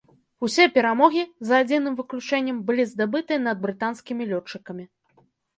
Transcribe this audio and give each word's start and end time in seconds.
Усе 0.45 0.63
перамогі, 0.77 1.25
за 1.49 1.59
адзіным 1.65 1.99
выключэннем, 2.01 2.57
былі 2.71 2.89
здабытыя 2.95 3.43
над 3.47 3.57
брытанскімі 3.67 4.23
лётчыкамі. 4.31 4.83